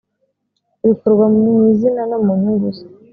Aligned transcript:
bikorwa 0.87 1.25
mu 1.35 1.45
izina 1.71 2.01
no 2.09 2.17
mu 2.25 2.31
nyungu 2.41 2.67
ze 2.75 2.83